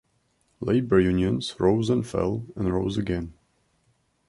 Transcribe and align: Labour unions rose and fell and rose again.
Labour 0.61 0.99
unions 0.99 1.59
rose 1.59 1.87
and 1.91 2.03
fell 2.07 2.47
and 2.55 2.73
rose 2.73 2.97
again. 2.97 3.35